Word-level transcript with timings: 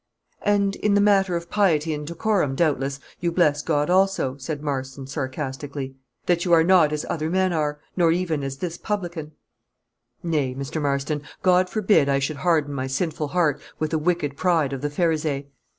"And 0.41 0.75
in 0.77 0.95
the 0.95 0.99
matter 0.99 1.35
of 1.35 1.47
piety 1.51 1.93
and 1.93 2.07
decorum, 2.07 2.55
doubtless, 2.55 2.99
you 3.19 3.31
bless 3.31 3.61
God 3.61 3.87
also," 3.87 4.35
said 4.37 4.63
Marston, 4.63 5.05
sarcastically, 5.05 5.95
"that 6.25 6.43
you 6.43 6.53
are 6.53 6.63
not 6.63 6.91
as 6.91 7.05
other 7.07 7.29
men 7.29 7.53
are, 7.53 7.79
nor 7.95 8.11
even 8.11 8.43
as 8.43 8.57
this 8.57 8.79
publican." 8.79 9.33
"Nay, 10.23 10.55
Mr. 10.55 10.81
Marston; 10.81 11.21
God 11.43 11.69
forbid 11.69 12.09
I 12.09 12.17
should 12.17 12.37
harden 12.37 12.73
my 12.73 12.87
sinful 12.87 13.27
heart 13.27 13.61
with 13.77 13.91
the 13.91 13.99
wicked 13.99 14.35
pride 14.35 14.73
of 14.73 14.81
the 14.81 14.89
Pharisee. 14.89 15.51